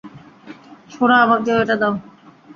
সোনা, 0.91 1.15
আমাকেও 1.25 1.57
এটা 1.63 1.75
দাও। 1.81 1.93